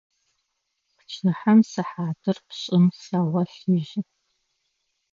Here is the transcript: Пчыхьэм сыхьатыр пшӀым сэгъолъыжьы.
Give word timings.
Пчыхьэм 0.97 1.59
сыхьатыр 1.71 2.37
пшӀым 2.47 2.85
сэгъолъыжьы. 3.01 4.01